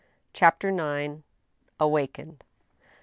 CHAPTER 0.33 0.69
IX. 0.69 1.21
AWAKENED. 1.79 2.43